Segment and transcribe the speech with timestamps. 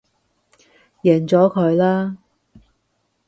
[1.03, 2.17] 認咗佢啦